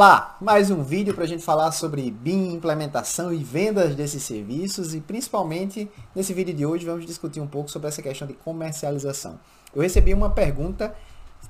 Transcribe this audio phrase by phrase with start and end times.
[0.00, 4.94] Olá, mais um vídeo para a gente falar sobre BIM, implementação e vendas desses serviços
[4.94, 9.38] e principalmente nesse vídeo de hoje vamos discutir um pouco sobre essa questão de comercialização.
[9.74, 10.96] Eu recebi uma pergunta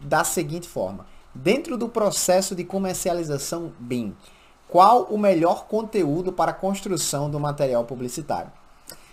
[0.00, 4.16] da seguinte forma: dentro do processo de comercialização BIM,
[4.66, 8.50] qual o melhor conteúdo para a construção do material publicitário?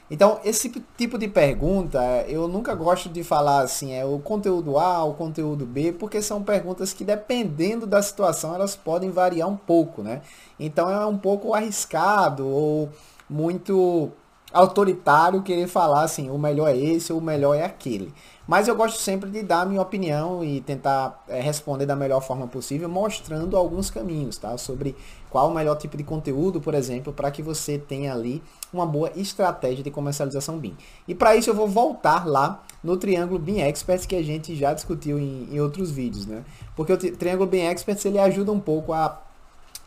[0.10, 5.04] Então, esse tipo de pergunta, eu nunca gosto de falar assim, é o conteúdo A,
[5.04, 10.02] o conteúdo B, porque são perguntas que, dependendo da situação, elas podem variar um pouco,
[10.02, 10.22] né?
[10.58, 12.90] Então, é um pouco arriscado ou
[13.30, 14.12] muito
[14.54, 18.14] autoritário querer falar assim, o melhor é esse ou o melhor é aquele.
[18.48, 22.22] Mas eu gosto sempre de dar a minha opinião e tentar é, responder da melhor
[22.22, 24.58] forma possível, mostrando alguns caminhos, tá?
[24.58, 24.96] Sobre
[25.30, 28.42] qual o melhor tipo de conteúdo, por exemplo, para que você tenha ali
[28.72, 30.76] uma boa estratégia de comercialização BIM.
[31.08, 34.74] E para isso eu vou voltar lá no Triângulo BIM Experts que a gente já
[34.74, 36.44] discutiu em, em outros vídeos, né?
[36.76, 39.22] Porque o Triângulo BIM Experts ele ajuda um pouco a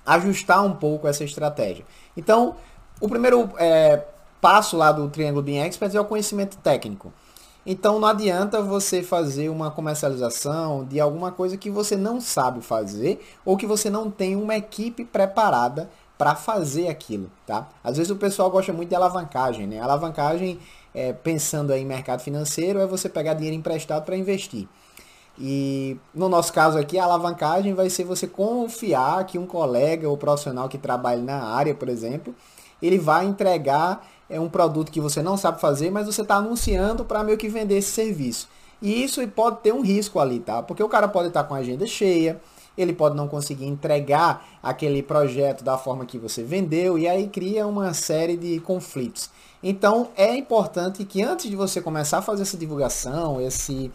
[0.04, 1.84] ajustar um pouco essa estratégia.
[2.16, 2.56] Então,
[3.00, 4.04] o primeiro é,
[4.40, 7.12] passo lá do Triângulo BIM Experts é o conhecimento técnico.
[7.72, 13.24] Então não adianta você fazer uma comercialização de alguma coisa que você não sabe fazer
[13.44, 17.68] ou que você não tem uma equipe preparada para fazer aquilo, tá?
[17.84, 19.78] Às vezes o pessoal gosta muito de alavancagem, né?
[19.78, 20.58] Alavancagem,
[20.92, 24.66] é, pensando em mercado financeiro, é você pegar dinheiro emprestado para investir.
[25.38, 30.16] E no nosso caso aqui, a alavancagem vai ser você confiar que um colega ou
[30.16, 32.34] profissional que trabalhe na área, por exemplo,
[32.82, 37.04] ele vai entregar é um produto que você não sabe fazer, mas você está anunciando
[37.04, 38.48] para meio que vender esse serviço.
[38.80, 40.62] E isso pode ter um risco ali, tá?
[40.62, 42.40] Porque o cara pode estar tá com a agenda cheia,
[42.78, 47.66] ele pode não conseguir entregar aquele projeto da forma que você vendeu e aí cria
[47.66, 49.28] uma série de conflitos.
[49.62, 53.90] Então é importante que antes de você começar a fazer essa divulgação, esse,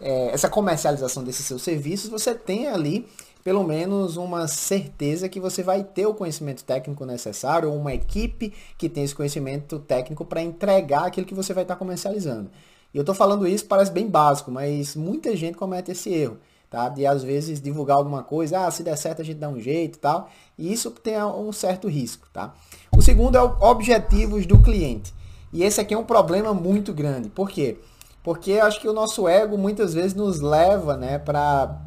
[0.00, 3.08] é, essa comercialização desses seus serviços, você tenha ali
[3.42, 8.52] pelo menos uma certeza que você vai ter o conhecimento técnico necessário ou uma equipe
[8.76, 12.50] que tem esse conhecimento técnico para entregar aquilo que você vai estar tá comercializando.
[12.92, 16.88] E eu estou falando isso, parece bem básico, mas muita gente comete esse erro, tá?
[16.88, 19.96] De às vezes divulgar alguma coisa, ah, se der certo a gente dá um jeito
[19.96, 20.28] e tal.
[20.58, 22.52] E isso tem um certo risco, tá?
[22.96, 25.14] O segundo é o objetivos do cliente.
[25.52, 27.28] E esse aqui é um problema muito grande.
[27.28, 27.78] Por quê?
[28.22, 31.80] Porque acho que o nosso ego muitas vezes nos leva, né, para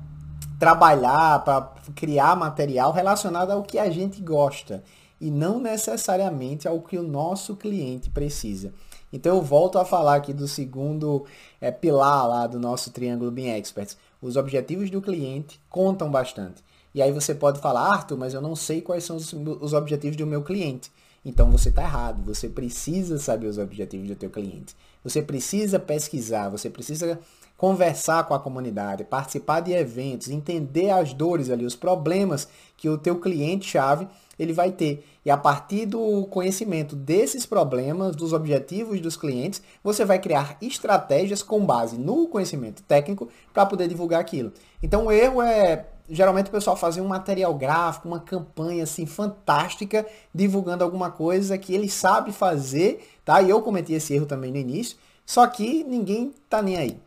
[0.64, 4.82] trabalhar, para criar material relacionado ao que a gente gosta
[5.20, 8.74] e não necessariamente ao que o nosso cliente precisa.
[9.12, 11.26] Então eu volto a falar aqui do segundo
[11.60, 13.98] é, pilar lá do nosso Triângulo BIM Experts.
[14.22, 16.64] Os objetivos do cliente contam bastante.
[16.96, 20.16] E aí você pode falar, Arthur, mas eu não sei quais são os, os objetivos
[20.16, 20.90] do meu cliente.
[21.26, 22.24] Então você está errado.
[22.24, 24.78] Você precisa saber os objetivos do teu cliente.
[25.04, 27.20] Você precisa pesquisar, você precisa
[27.64, 32.98] conversar com a comunidade, participar de eventos, entender as dores ali, os problemas que o
[32.98, 34.06] teu cliente-chave
[34.38, 35.08] ele vai ter.
[35.24, 41.42] E a partir do conhecimento desses problemas, dos objetivos dos clientes, você vai criar estratégias
[41.42, 44.52] com base no conhecimento técnico para poder divulgar aquilo.
[44.82, 50.06] Então o erro é geralmente o pessoal fazer um material gráfico, uma campanha assim fantástica,
[50.36, 53.42] divulgando alguma coisa que ele sabe fazer, tá?
[53.42, 57.00] E eu cometi esse erro também no início, só que ninguém tá nem aí.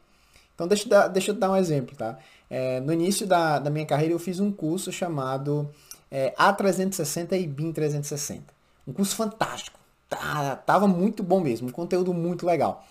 [0.57, 2.19] Então deixa eu dar, deixa eu dar um exemplo, tá?
[2.49, 5.71] É, no início da, da minha carreira eu fiz um curso chamado
[6.11, 8.43] é, A360 e BIM 360.
[8.89, 9.79] Um curso fantástico.
[10.09, 12.85] Tá, tava muito bom mesmo, um conteúdo muito legal.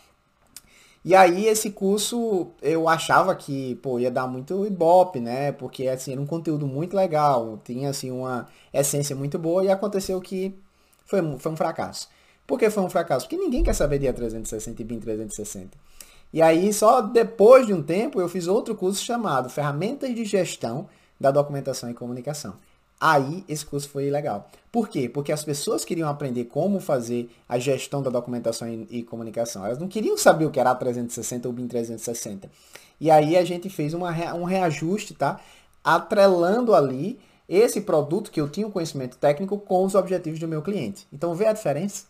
[1.04, 5.52] E aí esse curso eu achava que, pô, ia dar muito ibope, né?
[5.52, 10.20] Porque assim, era um conteúdo muito legal, tinha assim uma essência muito boa e aconteceu
[10.22, 10.54] que
[11.06, 12.10] foi, foi um fracasso.
[12.46, 13.26] Por que foi um fracasso?
[13.26, 15.78] Porque ninguém quer saber de A360 e BIM 360.
[16.34, 20.88] E aí, só depois de um tempo, eu fiz outro curso chamado Ferramentas de Gestão
[21.20, 22.56] da Documentação e Comunicação.
[23.00, 24.50] Aí, esse curso foi legal.
[24.72, 25.10] Por quê?
[25.10, 29.66] Porque as pessoas queriam aprender como fazer a gestão da documentação e, e comunicação.
[29.66, 32.50] Elas não queriam saber o que era a 360 ou BIM 360.
[33.00, 35.40] E aí, a gente fez uma, um reajuste, tá?
[35.84, 40.62] Atrelando ali esse produto que eu tinha o conhecimento técnico com os objetivos do meu
[40.62, 41.06] cliente.
[41.12, 42.06] Então, vê a diferença?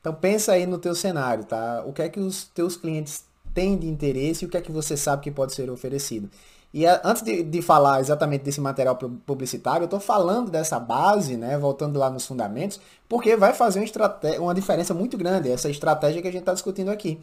[0.00, 1.84] Então, pensa aí no teu cenário, tá?
[1.86, 3.24] O que é que os teus clientes
[3.54, 6.28] tem de interesse e o que é que você sabe que pode ser oferecido.
[6.72, 11.58] E antes de, de, falar exatamente desse material publicitário, eu estou falando dessa base, né,
[11.58, 16.28] voltando lá nos fundamentos, porque vai fazer uma, uma diferença muito grande, essa estratégia que
[16.28, 17.18] a gente está discutindo aqui.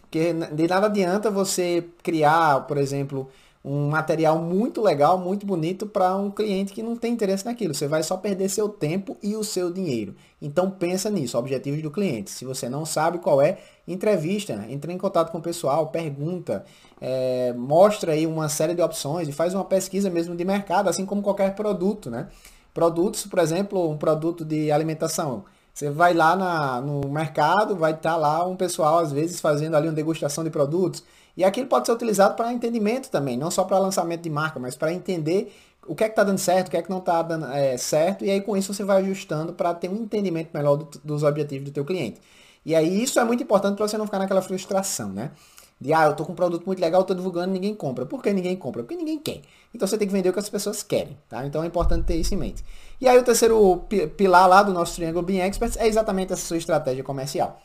[0.00, 3.28] Porque de nada adianta você criar, por exemplo,
[3.68, 7.74] um material muito legal, muito bonito para um cliente que não tem interesse naquilo.
[7.74, 10.14] Você vai só perder seu tempo e o seu dinheiro.
[10.40, 12.30] Então pensa nisso, objetivos do cliente.
[12.30, 13.58] Se você não sabe qual é,
[13.88, 16.64] entrevista, entre em contato com o pessoal, pergunta,
[17.00, 21.04] é, mostra aí uma série de opções e faz uma pesquisa mesmo de mercado, assim
[21.04, 22.28] como qualquer produto, né?
[22.72, 25.44] Produtos, por exemplo, um produto de alimentação.
[25.74, 29.76] Você vai lá na, no mercado, vai estar tá lá um pessoal, às vezes, fazendo
[29.76, 31.02] ali uma degustação de produtos.
[31.36, 34.74] E aquilo pode ser utilizado para entendimento também, não só para lançamento de marca, mas
[34.74, 35.54] para entender
[35.86, 37.76] o que é que está dando certo, o que é que não está dando é,
[37.76, 41.22] certo, e aí com isso você vai ajustando para ter um entendimento melhor do, dos
[41.22, 42.20] objetivos do teu cliente.
[42.64, 45.30] E aí isso é muito importante para você não ficar naquela frustração, né?
[45.78, 48.06] De, ah, eu tô com um produto muito legal, tô divulgando, ninguém compra.
[48.06, 48.82] Por que ninguém compra?
[48.82, 49.42] Porque ninguém quer.
[49.74, 51.46] Então você tem que vender o que as pessoas querem, tá?
[51.46, 52.64] Então é importante ter isso em mente.
[52.98, 53.84] E aí o terceiro
[54.16, 57.60] pilar lá do nosso Triângulo Being Experts é exatamente essa sua estratégia comercial.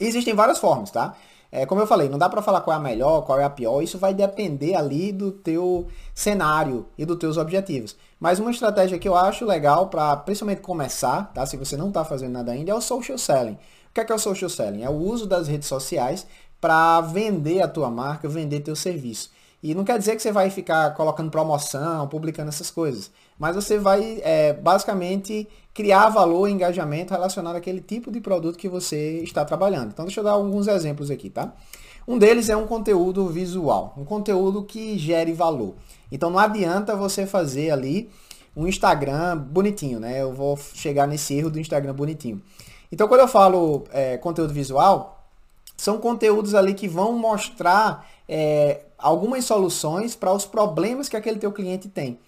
[0.00, 1.14] E existem várias formas, tá?
[1.54, 3.50] É, como eu falei, não dá para falar qual é a melhor, qual é a
[3.50, 7.94] pior, isso vai depender ali do teu cenário e dos teus objetivos.
[8.18, 11.44] Mas uma estratégia que eu acho legal para principalmente começar, tá?
[11.44, 13.58] Se você não está fazendo nada ainda, é o social selling.
[13.90, 14.82] O que é, que é o social selling?
[14.82, 16.26] É o uso das redes sociais
[16.58, 19.30] para vender a tua marca, vender teu serviço.
[19.62, 23.10] E não quer dizer que você vai ficar colocando promoção, publicando essas coisas.
[23.38, 28.68] Mas você vai é, basicamente criar valor e engajamento relacionado àquele tipo de produto que
[28.68, 29.90] você está trabalhando.
[29.92, 31.52] Então deixa eu dar alguns exemplos aqui, tá?
[32.06, 35.74] Um deles é um conteúdo visual, um conteúdo que gere valor.
[36.10, 38.10] Então não adianta você fazer ali
[38.56, 40.20] um Instagram bonitinho, né?
[40.20, 42.42] Eu vou chegar nesse erro do Instagram bonitinho.
[42.90, 45.24] Então quando eu falo é, conteúdo visual,
[45.76, 51.50] são conteúdos ali que vão mostrar é, algumas soluções para os problemas que aquele teu
[51.50, 52.18] cliente tem.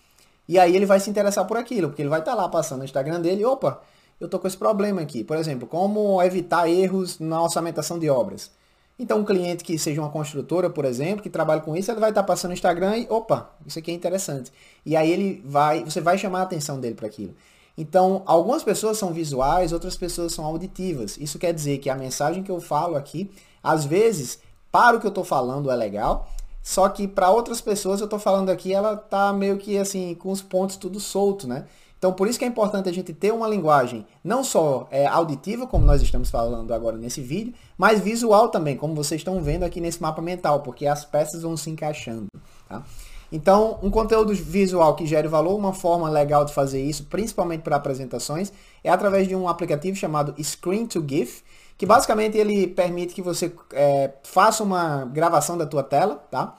[0.49, 2.79] E aí ele vai se interessar por aquilo, porque ele vai estar tá lá passando
[2.79, 3.81] no Instagram dele, opa,
[4.21, 5.25] eu tô com esse problema aqui.
[5.25, 8.51] Por exemplo, como evitar erros na orçamentação de obras.
[8.99, 12.11] Então, um cliente que seja uma construtora, por exemplo, que trabalha com isso, ele vai
[12.11, 14.53] estar tá passando no Instagram e, opa, isso aqui é interessante.
[14.87, 17.35] E aí ele vai, você vai chamar a atenção dele para aquilo.
[17.77, 21.17] Então, algumas pessoas são visuais, outras pessoas são auditivas.
[21.19, 23.29] Isso quer dizer que a mensagem que eu falo aqui,
[23.61, 24.39] às vezes,
[24.71, 26.29] para o que eu estou falando é legal,
[26.65, 30.31] só que para outras pessoas eu estou falando aqui, ela tá meio que assim, com
[30.31, 31.67] os pontos tudo solto, né?
[31.99, 35.67] Então, por isso que é importante a gente ter uma linguagem não só é, auditiva,
[35.67, 39.79] como nós estamos falando agora nesse vídeo, mas visual também, como vocês estão vendo aqui
[39.79, 42.27] nesse mapa mental, porque as peças vão se encaixando.
[42.67, 42.83] Tá?
[43.31, 47.77] Então, um conteúdo visual que gere valor, uma forma legal de fazer isso, principalmente para
[47.77, 48.51] apresentações,
[48.83, 51.43] é através de um aplicativo chamado Screen to GIF,
[51.77, 56.57] que basicamente ele permite que você é, faça uma gravação da tua tela, tá?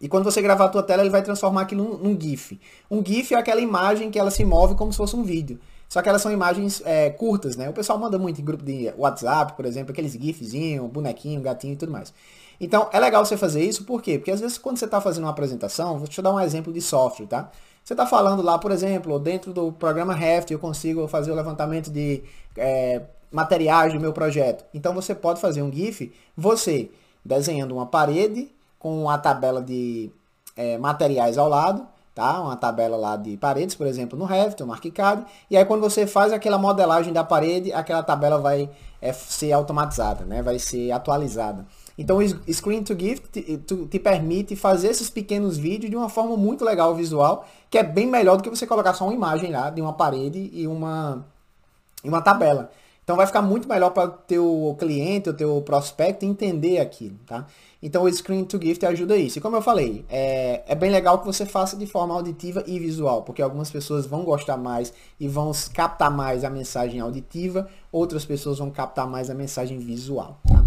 [0.00, 2.60] E quando você gravar a tua tela, ele vai transformar aquilo num, num GIF.
[2.90, 5.58] Um GIF é aquela imagem que ela se move como se fosse um vídeo.
[5.88, 7.68] Só que elas são imagens é, curtas, né?
[7.68, 11.76] O pessoal manda muito em grupo de WhatsApp, por exemplo, aqueles GIFzinho, bonequinho, gatinho e
[11.76, 12.12] tudo mais.
[12.60, 14.18] Então, é legal você fazer isso, por quê?
[14.18, 16.80] Porque às vezes quando você está fazendo uma apresentação, vou te dar um exemplo de
[16.80, 17.50] software, tá?
[17.84, 21.90] Você está falando lá, por exemplo, dentro do programa Raft, eu consigo fazer o levantamento
[21.90, 22.22] de
[22.56, 23.02] é,
[23.34, 24.64] materiais do meu projeto.
[24.72, 26.90] Então, você pode fazer um GIF, você
[27.24, 30.10] desenhando uma parede com a tabela de
[30.56, 32.40] é, materiais ao lado, tá?
[32.40, 35.24] Uma tabela lá de paredes, por exemplo, no Revit no ArchiCAD.
[35.50, 38.70] E aí quando você faz aquela modelagem da parede, aquela tabela vai
[39.00, 40.42] é, ser automatizada, né?
[40.42, 41.66] Vai ser atualizada.
[41.96, 46.36] Então o Screen to Gift te, te, permite fazer esses pequenos vídeos de uma forma
[46.36, 49.70] muito legal visual, que é bem melhor do que você colocar só uma imagem lá
[49.70, 51.24] de uma parede e uma,
[52.02, 52.70] e uma tabela.
[53.04, 57.46] Então vai ficar muito melhor para o teu cliente, o teu prospecto entender aquilo, tá?
[57.82, 59.36] Então o Screen to Gift ajuda isso.
[59.36, 62.78] E como eu falei, é, é bem legal que você faça de forma auditiva e
[62.78, 68.24] visual, porque algumas pessoas vão gostar mais e vão captar mais a mensagem auditiva, outras
[68.24, 70.64] pessoas vão captar mais a mensagem visual, tá?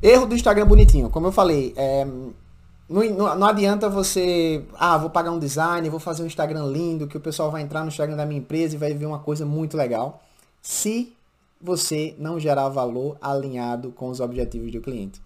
[0.00, 1.10] Erro do Instagram bonitinho.
[1.10, 2.06] Como eu falei, é,
[2.88, 7.16] não, não, adianta você, ah, vou pagar um design, vou fazer um Instagram lindo, que
[7.16, 9.76] o pessoal vai entrar no Instagram da minha empresa e vai ver uma coisa muito
[9.76, 10.22] legal.
[10.62, 11.12] Se
[11.64, 15.20] você não gerar valor alinhado com os objetivos do cliente.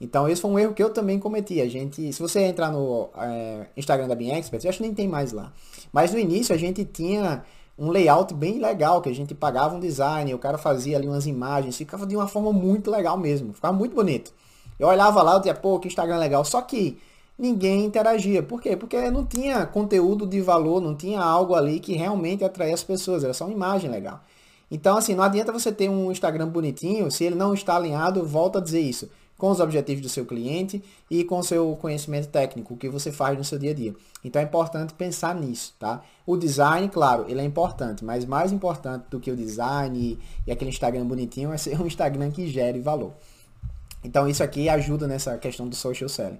[0.00, 1.60] Então, esse foi um erro que eu também cometi.
[1.60, 4.92] A gente, se você entrar no é, Instagram da Bean Expert, eu acho que nem
[4.92, 5.52] tem mais lá.
[5.92, 7.44] Mas no início a gente tinha
[7.78, 11.26] um layout bem legal, que a gente pagava um design, o cara fazia ali umas
[11.26, 14.32] imagens, ficava de uma forma muito legal mesmo, ficava muito bonito.
[14.78, 16.98] Eu olhava lá, eu dizia, pô, que Instagram legal, só que
[17.38, 18.42] ninguém interagia.
[18.42, 18.76] Por quê?
[18.76, 23.24] Porque não tinha conteúdo de valor, não tinha algo ali que realmente atraía as pessoas,
[23.24, 24.20] era só uma imagem legal.
[24.74, 28.58] Então, assim, não adianta você ter um Instagram bonitinho se ele não está alinhado, volta
[28.58, 32.72] a dizer isso com os objetivos do seu cliente e com o seu conhecimento técnico,
[32.72, 33.94] o que você faz no seu dia a dia.
[34.24, 36.00] Então é importante pensar nisso, tá?
[36.24, 40.70] O design, claro, ele é importante, mas mais importante do que o design e, aquele
[40.70, 43.12] Instagram bonitinho é ser um Instagram que gere valor.
[44.02, 46.38] Então isso aqui ajuda nessa questão do social selling.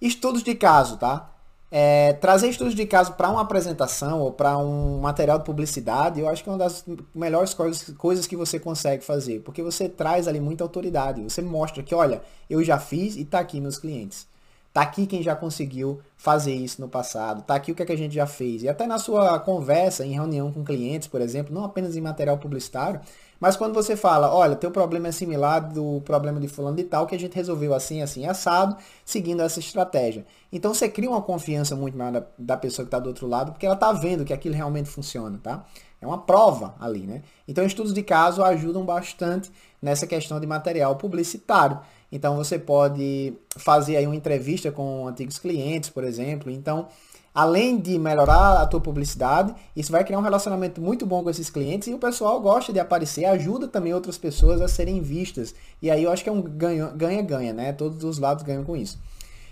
[0.00, 1.33] Estudos de caso, tá?
[1.70, 6.28] É, trazer estudos de caso para uma apresentação ou para um material de publicidade, eu
[6.28, 10.28] acho que é uma das melhores coisas, coisas que você consegue fazer, porque você traz
[10.28, 14.26] ali muita autoridade, você mostra que, olha, eu já fiz e está aqui meus clientes.
[14.72, 17.92] Tá aqui quem já conseguiu fazer isso no passado, tá aqui o que, é que
[17.92, 18.64] a gente já fez.
[18.64, 22.38] E até na sua conversa, em reunião com clientes, por exemplo, não apenas em material
[22.38, 23.00] publicitário,
[23.40, 27.06] mas quando você fala, olha, teu problema é similar do problema de fulano de tal,
[27.06, 30.24] que a gente resolveu assim, assim, assado, seguindo essa estratégia.
[30.52, 33.52] Então você cria uma confiança muito maior da, da pessoa que está do outro lado,
[33.52, 35.64] porque ela está vendo que aquilo realmente funciona, tá?
[36.00, 37.22] É uma prova ali, né?
[37.48, 39.50] Então estudos de caso ajudam bastante
[39.80, 41.80] nessa questão de material publicitário.
[42.12, 46.50] Então você pode fazer aí uma entrevista com antigos clientes, por exemplo.
[46.50, 46.88] Então,
[47.34, 51.50] além de melhorar a tua publicidade, isso vai criar um relacionamento muito bom com esses
[51.50, 55.52] clientes e o pessoal gosta de aparecer, ajuda também outras pessoas a serem vistas.
[55.82, 57.72] E aí eu acho que é um ganha-ganha, né?
[57.72, 59.00] Todos os lados ganham com isso.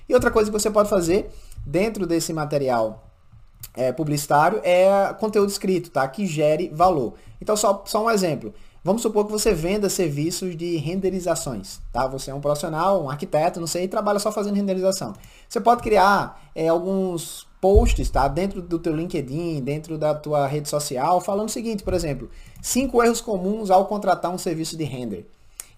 [0.09, 1.31] E outra coisa que você pode fazer
[1.67, 3.09] dentro desse material
[3.75, 6.07] é, publicitário é conteúdo escrito, tá?
[6.07, 7.15] Que gere valor.
[7.41, 8.55] Então, só, só um exemplo.
[8.85, 12.09] Vamos supor que você venda serviços de renderizações, tá?
[12.09, 15.13] Você é um profissional, um arquiteto, não sei, e trabalha só fazendo renderização.
[15.49, 18.27] Você pode criar é, alguns posts, tá?
[18.27, 22.29] Dentro do teu LinkedIn, dentro da tua rede social, falando o seguinte, por exemplo,
[22.61, 25.31] cinco erros comuns ao contratar um serviço de render.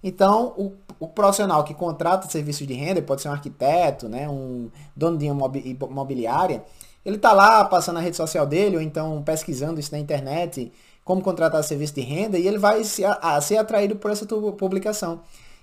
[0.02, 4.26] Então, o, o profissional que contrata serviços de render, pode ser um arquiteto, né?
[4.30, 6.64] Um dono de imobiliária,
[7.04, 10.73] ele tá lá passando na rede social dele, ou então pesquisando isso na internet,
[11.04, 14.52] como contratar serviço de renda e ele vai se, a, ser atraído por essa tua
[14.52, 15.20] publicação.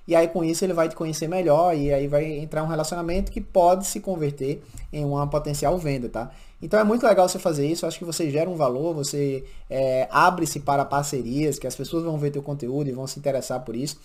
[0.07, 3.31] E aí com isso ele vai te conhecer melhor e aí vai entrar um relacionamento
[3.31, 6.31] que pode se converter em uma potencial venda, tá?
[6.62, 10.07] Então é muito legal você fazer isso, acho que você gera um valor, você é,
[10.12, 13.75] abre-se para parcerias, que as pessoas vão ver teu conteúdo e vão se interessar por
[13.75, 13.98] isso.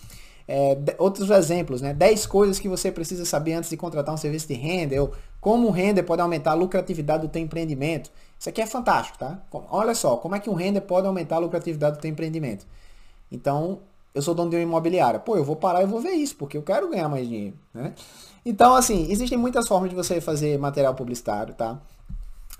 [0.48, 1.92] É, outros exemplos, né?
[1.92, 5.66] 10 coisas que você precisa saber antes de contratar um serviço de renda, ou como
[5.66, 8.10] um render pode aumentar a lucratividade do teu empreendimento.
[8.38, 9.40] Isso aqui é fantástico, tá?
[9.70, 12.66] Olha só, como é que um render pode aumentar a lucratividade do teu empreendimento.
[13.30, 13.80] Então,
[14.14, 15.18] eu sou dono de uma imobiliária.
[15.18, 17.92] Pô, eu vou parar e vou ver isso, porque eu quero ganhar mais dinheiro, né?
[18.44, 21.80] Então, assim, existem muitas formas de você fazer material publicitário, tá?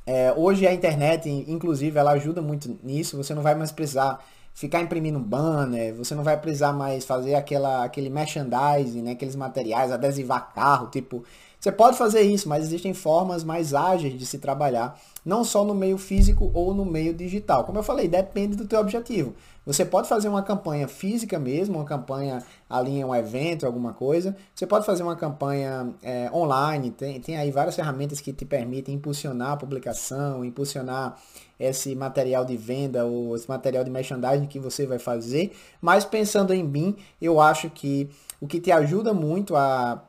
[0.04, 3.16] É, hoje a internet, inclusive, ela ajuda muito nisso.
[3.16, 4.24] Você não vai mais precisar
[4.56, 9.92] ficar imprimindo banner, você não vai precisar mais fazer aquela, aquele merchandising, né, aqueles materiais,
[9.92, 11.22] adesivar carro, tipo,
[11.60, 15.74] você pode fazer isso, mas existem formas mais ágeis de se trabalhar, não só no
[15.74, 17.64] meio físico ou no meio digital.
[17.64, 19.34] Como eu falei, depende do teu objetivo.
[19.66, 24.36] Você pode fazer uma campanha física mesmo, uma campanha ali em um evento, alguma coisa.
[24.54, 28.94] Você pode fazer uma campanha é, online, tem, tem aí várias ferramentas que te permitem
[28.94, 31.18] impulsionar a publicação, impulsionar
[31.58, 35.52] esse material de venda ou esse material de merchandising que você vai fazer.
[35.80, 38.08] Mas pensando em BIM, eu acho que
[38.40, 40.00] o que te ajuda muito a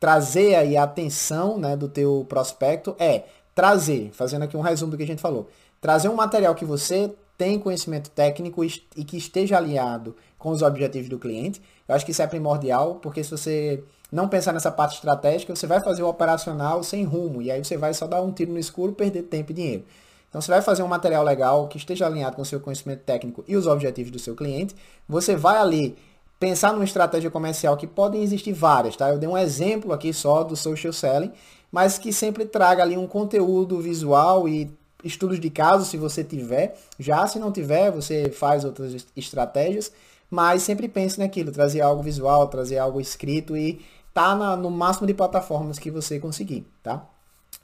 [0.00, 4.96] trazer aí a atenção né, do teu prospecto é trazer, fazendo aqui um resumo do
[4.96, 9.56] que a gente falou, trazer um material que você tem conhecimento técnico e que esteja
[9.56, 11.60] alinhado com os objetivos do cliente.
[11.88, 15.66] Eu acho que isso é primordial, porque se você não pensar nessa parte estratégica, você
[15.66, 18.58] vai fazer o operacional sem rumo, e aí você vai só dar um tiro no
[18.58, 19.84] escuro, perder tempo e dinheiro.
[20.28, 23.44] Então você vai fazer um material legal que esteja alinhado com o seu conhecimento técnico
[23.46, 24.74] e os objetivos do seu cliente.
[25.08, 25.96] Você vai ali
[26.40, 29.08] pensar numa estratégia comercial que podem existir várias, tá?
[29.10, 31.32] Eu dei um exemplo aqui só do social selling,
[31.70, 34.70] mas que sempre traga ali um conteúdo visual e
[35.04, 36.76] estudos de caso, se você tiver.
[36.98, 39.92] Já se não tiver, você faz outras estratégias,
[40.30, 45.06] mas sempre pense naquilo, trazer algo visual, trazer algo escrito e tá na, no máximo
[45.06, 47.04] de plataformas que você conseguir, tá?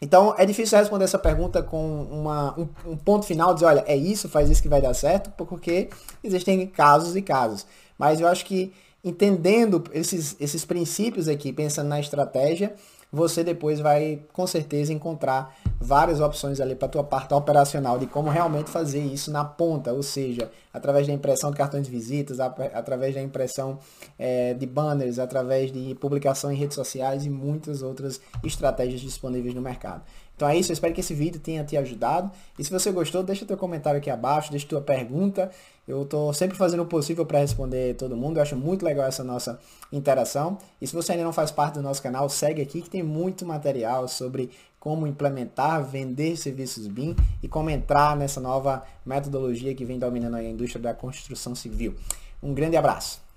[0.02, 3.94] Então, é difícil responder essa pergunta com uma, um, um, ponto final, dizer, olha, é
[3.94, 5.90] isso, faz isso que vai dar certo, porque
[6.24, 7.66] existem casos e casos.
[7.98, 8.72] Mas eu acho que
[9.04, 12.74] entendendo esses, esses princípios aqui, pensando na estratégia,
[13.12, 18.06] você depois vai com certeza encontrar várias opções ali para a tua parte operacional de
[18.06, 22.38] como realmente fazer isso na ponta, ou seja, através da impressão de cartões de visitas,
[22.38, 23.78] através da impressão
[24.18, 29.62] é, de banners, através de publicação em redes sociais e muitas outras estratégias disponíveis no
[29.62, 30.02] mercado.
[30.36, 32.30] Então é isso, eu espero que esse vídeo tenha te ajudado.
[32.58, 35.50] E se você gostou, deixa teu comentário aqui abaixo, deixa tua pergunta.
[35.86, 38.38] Eu estou sempre fazendo o possível para responder todo mundo.
[38.38, 39.58] Eu acho muito legal essa nossa
[39.92, 40.56] interação.
[40.80, 43.44] E se você ainda não faz parte do nosso canal, segue aqui que tem muito
[43.44, 49.98] material sobre como implementar, vender serviços BIM e como entrar nessa nova metodologia que vem
[49.98, 51.94] dominando a indústria da construção civil.
[52.42, 53.29] Um grande abraço.